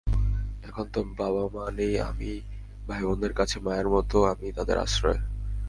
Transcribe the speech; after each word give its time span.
এখন 0.63 0.85
তো 0.93 1.03
বাবা-মা 1.17 1.71
নেই, 1.71 1.99
আমিই 1.99 2.41
ভাইবোনদের 2.87 3.33
কাছে 3.33 3.59
মায়ের 3.59 3.89
মতো, 3.89 4.23
আমিই 4.23 4.51
তাদের 4.51 4.77
আশ্রয়। 4.77 5.19